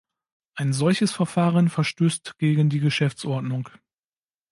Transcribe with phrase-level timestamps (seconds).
[0.55, 3.69] Ein solches Verfahren verstößt gegen die Geschäftsordnung.